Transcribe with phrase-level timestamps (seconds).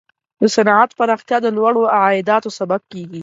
[0.41, 3.19] د صنعت پراختیا د لوړو عایداتو سبب کیږي.